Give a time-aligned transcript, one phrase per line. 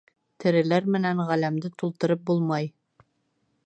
[0.43, 2.71] Тереләр менән ғаләмде тултырып булмай.